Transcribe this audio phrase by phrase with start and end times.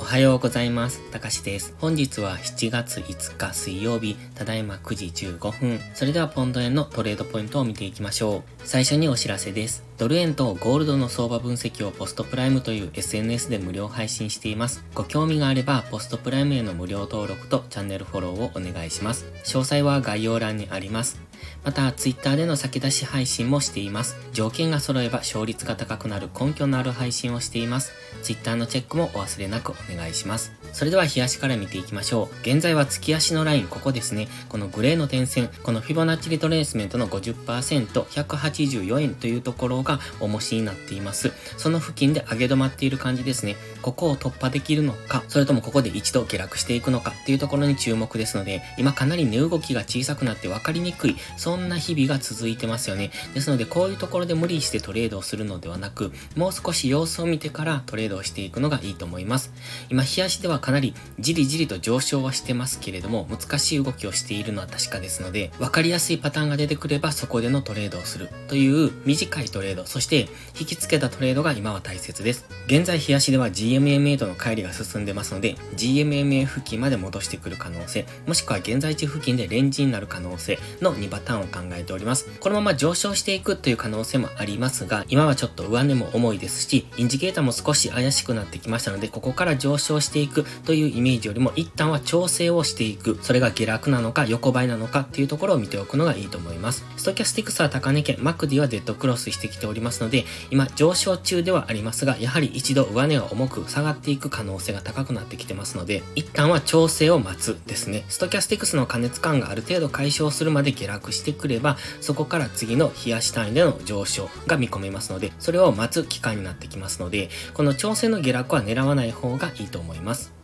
[0.00, 1.02] おはようございます。
[1.10, 1.74] たかしです。
[1.80, 5.80] 本日は7月5日水曜日、ただいま9時15分。
[5.92, 8.42] それではポンド円のトレードポイントを見ていきましょう。
[8.64, 9.84] 最初にお知らせです。
[9.98, 14.84] ドル円とゴールドの相場分析をポストプライムという SNS で無料配信しています。
[14.94, 19.26] ご興味があれば、ポストプライムへの無料登録とチャンネルフォローをお願いします。
[19.44, 21.27] 詳細は概要欄にあります。
[21.64, 24.16] また、Twitter での先出し配信もしています。
[24.32, 27.92] 条件が揃えば勝率が高くなる根拠のある配信をしています。
[28.22, 30.57] Twitter のチェックもお忘れなくお願いします。
[30.72, 32.36] それでは日足から見ていきましょう。
[32.42, 34.28] 現在は月足のライン、ここですね。
[34.48, 41.32] このグレーの点線、このフィボナッチリトレースメントの50%、184円というところが重しになっています。
[41.56, 43.56] その付近で上げ止まっている感じですね。
[43.82, 53.10] ここを突破できるのか、それともここで一度下落していくのかっていうところに注目ですので、今かなり値動きが小さくなって分かりにくい、そんな日々が続いてますよね。
[53.34, 59.52] ですので、こういうところで無理してトレードをするのではなく、もう少し様子を見てからトレードをしていくのがいいと思います。
[59.90, 72.46] 今、日足ではかなりじりじりと上昇はしてますけれども、難しい動きをしているのは確かですので、分かりやすいパターンが出てくればそこでのトレードをするという短いトレード、そして引きつけたトレードが今は大切です。
[72.66, 82.26] 現在、日足では GMMA との乖離が進んでますので、GMMA 付近まで戻してくる可能性、もしくは現在地付近でレンジになる可能性の2パターンを考えております。
[82.40, 93.18] このまま上昇していくという可能性もありますが、今はちょっと上値も重いですし、インジケーターも少し怪しくなってきましたので、ここから上昇していくというイメージよりも一旦は調整をしていく。
[93.22, 96.84] それが下落なのか横ばいなのかっていうところを見ておくのがいいと思います。
[96.96, 108.04] ストキャスティクスは高値圏、マクディはデッドクロスしてきておりますので、今上昇中ではありますが、やはり一度上値が重く下がっていく可能性が高くなってきてますので、一旦は調整を待つですね。
[108.08, 120.37] ストキャスティクスの加熱感がある程度解消するまで下落してくれば、そこから次の冷やし単位での上昇が見込めますので、それを待つ期間になってきますので、この調整の下落は狙わない方がいいと思います。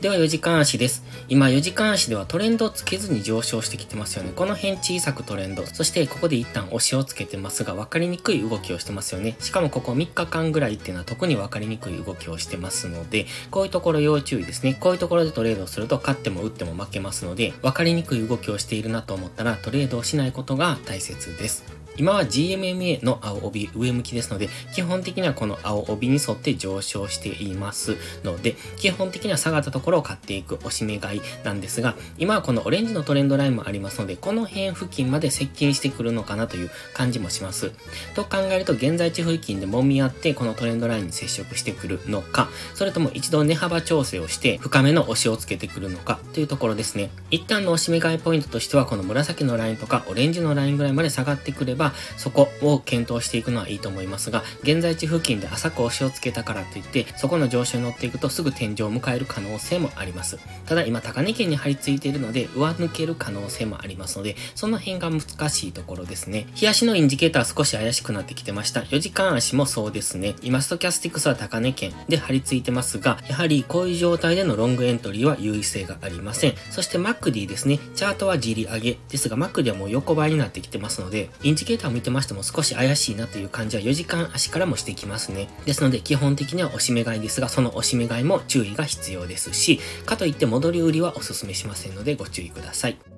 [0.00, 1.02] では4時間足です。
[1.28, 4.30] 今4時間足ではトレンドをつけずに上昇してきてますよね。
[4.34, 5.66] この辺小さくトレンド。
[5.66, 9.34] そしてここで一旦押しをつけてますが分かりにくい動きをしてますよね。
[9.40, 14.74] しかもここ3日間ぐらいっていうのは特に分かりにくい動きをしてますので、こういうところ要注意ですね。
[14.74, 21.77] こういうところでトレードをすると勝っても打っても負けますので、分かりにくい動きをしているなと思ったらトレードをしないことが大切です。
[21.98, 37.72] 今は GMMA の青帯上向きですので、基本的にはこの青帯に沿って上昇していますので、基本的には下がったところを買っていく押し目買いなんですが、今はこのオレンジのトレンドラインもありますので、この辺付近まで接近してくるのかなという感じもします。
[38.14, 47.10] と考えると、現在地付近で揉み合って、このトレンドラインに接触してくるのか、それとも一度値幅調整をして、深めの押しをつけてくるのかというところですね。
[47.30, 60.38] 一旦の押し目買いポイントとしては、この紫のラインとかオレンジのラインぐらいまで下がってくれば、そこを検討していくのはいいと思いますが、現在地付近で浅く押しをつけたからといって、そこの上昇に乗っていくとすぐ天井を迎える可能性もあります。
[60.66, 66.46] ただ今高値圏に張り付いているので、上抜ける可能性もありますので、その辺が難しいところですね。
[66.54, 68.80] 日足のインジケーター少し怪しくなってきてました。
[68.80, 70.34] 4時間足もそうですね。
[70.42, 76.54] 今ストキャスティクスは高値圏で張り付いてますが、やはりこういう状態でのロングエントリーは優位性がありません。
[76.70, 77.78] そして MACD ですね。
[77.94, 85.48] チャートはじり上げですが、 MACD はもう横ばいになってきてますので、インジケーターを見てましても少し怪しいなという感じは4時間足からもしてきますね。
[85.64, 93.17] ですので基本的にはおしめ買いですが、そのおしめ買いも注意が必要ですし、かといって戻り売りはお勧めしませんのでご注意ください。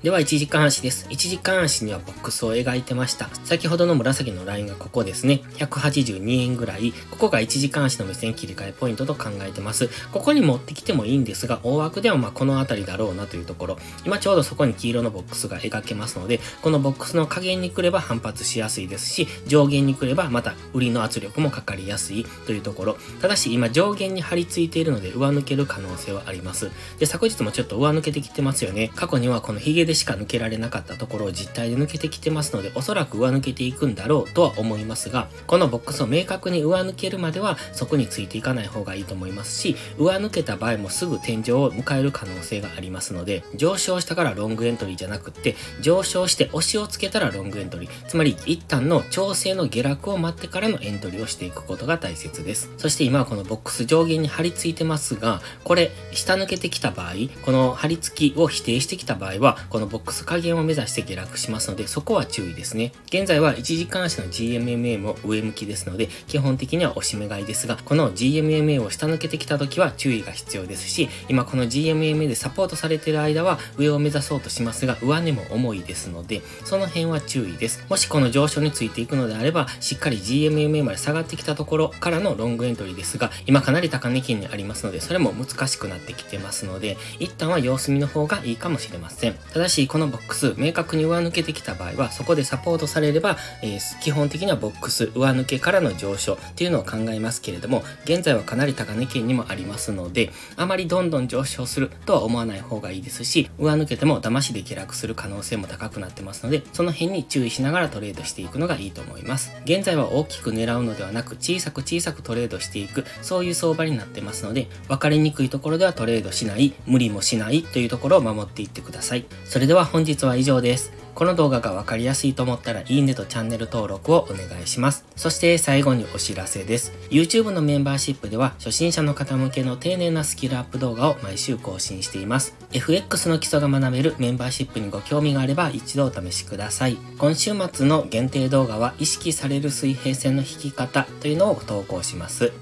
[0.00, 1.08] では、1時間足です。
[1.10, 3.28] 1時間足にはボックスを描いてました。
[3.42, 5.42] 先ほどの紫のラインがここですね。
[5.54, 6.92] 182円ぐらい。
[7.10, 9.90] ここが1時間足の目線切り替えポイントと考えてます。
[10.12, 13.78] ここに持ってきてもいいんですが、大枠ではまあこの辺りだろうなというところ。
[14.06, 22.98] 今ちょうどそこに黄色のボックスが描けますので、このボックスの加減に来れば反発しやすいですし、上限に来ればまた売りの圧力もかかりやすいというところ。
[23.20, 26.70] ただし今上限に張り付いているので上抜ける可能性はあります。
[27.00, 28.92] で、昨日もちょっと上抜けてきてますよね。
[28.94, 47.90] 過去にはこのヒゲでしか抜けられなかったところを実体で抜けてきてますので、おそらく上抜けていくんだろうとは思いますが、このボックスを明確に上抜けるまでは、そこについていかない方がいいと思いますし、上抜けた場合もすぐ天井を迎える可能性がありますので、上昇したからロングエントリーじゃなくって、上昇して押しをつけたらロングエントリー。
[48.06, 52.70] つまり、一旦の調整の下落を待ってからのエントリーをしていくことが大切です。
[52.76, 62.90] そして今はこのボックス上限に張り付いてますが、これ、下抜けてきた場合、この張り付きを否定してきた場合は、ここのボックス加減を目指して下落しますので、そこは注意ですね。
[63.06, 77.84] 現在は1時間足の GMMA も上向きですので、基本的には押し目買いですが、この GMMA を下抜けてきた時は注意が必要ですし、今この GMMA でサポートされている間は上を目指そうとしますが、上値も重いですので、その辺は注意です。
[77.88, 89.34] もしこの上昇についていくのであれば、しっかり GMMA まで下がってきたところからのロングエントリーですが、今かなり高値圏にありますので、それも難しくなってきてますので、一旦は様子見の方がいいかもしれません。
[89.52, 109.52] ただし、このボックス、明確に上抜けてきた場合は、そこでサポートされれば、えー、基本的にはボックス、上抜けからの上昇っていうのを考えますけれども、現在はかなり高値圏にもありますので、あまりどんどん上昇するとは思わない方がいいですし、上抜けても騙しで下落する可能性も高くなってますので、その辺に注意しながらトレードしていくのがいいと思います。
[109.64, 119.24] 現在は大きく狙うのではなく、小さく小さくトレードしていく、そういう相場になってますので、分かりにくいところではトレードしない、無理もしないというところを守っていってください。
[119.58, 120.92] それでは本日は以上です。
[121.16, 125.04] この動画がわかりやすいと思ったらいいねとチャンネル登録をお願いします。
[125.16, 126.92] そして最後にお知らせです。
[127.10, 132.54] YouTube のメンバーシップでは初心者の方向けの丁寧なスキルアップ動画を毎週更新しています。
[132.72, 136.96] FX の基礎が学べるメンバーシップにご興味があれば一度お試しください。
[137.18, 142.52] 今週末の限定動画は意識される水平線の引き方というのを投稿します。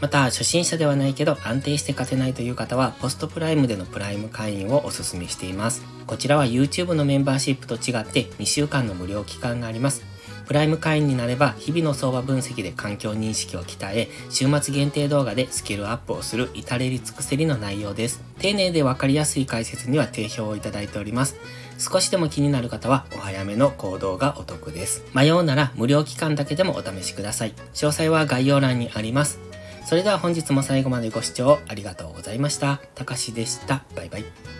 [0.00, 5.82] また、初心者ではないけど安定して勝てないという方は、ポストプライムでのプライム会員をお勧めしています。
[6.10, 10.02] こちらは YouTube のメンバーシップと違って2週間の無料期間があります。
[10.44, 18.24] プライム会員になれば日々の相場分析で環境認識を鍛え、週末限定動画でスキルアップをする至れり尽くせりの内容です。
[18.40, 21.36] 丁寧でわかりやすい解説には定評をいただいております。
[21.78, 25.04] 少しでも気になる方はお早めの行動がお得です。
[25.14, 27.54] 迷うなら無料期間だけでもお試しください。
[27.72, 29.38] 詳細は概要欄にあります。
[29.86, 32.80] それでは本日も最後までご視聴ありがとうございました。
[32.96, 33.84] たかしでした。
[33.94, 34.59] バイバイ。